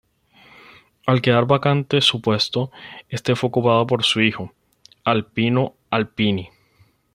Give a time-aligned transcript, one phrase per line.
[1.05, 2.71] Al quedar vacante su puesto,
[3.07, 4.51] este fue ocupado por su hijo,
[5.03, 6.49] Alpino Alpini.